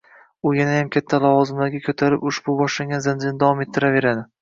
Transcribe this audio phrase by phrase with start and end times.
[0.45, 4.31] U yanayam katta lavozimlarga ko‘tarilib, ushbu boshlangan zanjirni davom ettiraveradi.